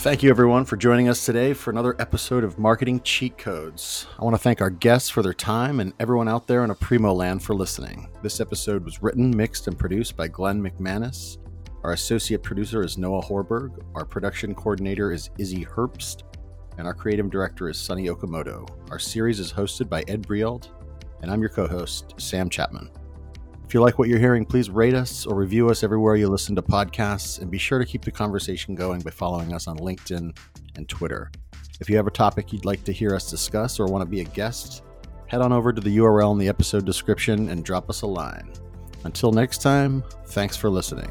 [0.00, 4.06] Thank you, everyone, for joining us today for another episode of Marketing Cheat Codes.
[4.20, 7.16] I want to thank our guests for their time and everyone out there in Aprimo
[7.16, 8.08] land for listening.
[8.22, 11.38] This episode was written, mixed, and produced by Glenn McManus.
[11.82, 13.82] Our associate producer is Noah Horberg.
[13.94, 16.22] Our production coordinator is Izzy Herbst.
[16.76, 18.68] And our creative director is Sunny Okamoto.
[18.90, 20.68] Our series is hosted by Ed Breault.
[21.22, 22.90] And I'm your co host, Sam Chapman.
[23.66, 26.54] If you like what you're hearing, please rate us or review us everywhere you listen
[26.54, 30.36] to podcasts, and be sure to keep the conversation going by following us on LinkedIn
[30.76, 31.32] and Twitter.
[31.80, 34.20] If you have a topic you'd like to hear us discuss or want to be
[34.20, 34.84] a guest,
[35.26, 38.52] head on over to the URL in the episode description and drop us a line.
[39.02, 41.10] Until next time, thanks for listening.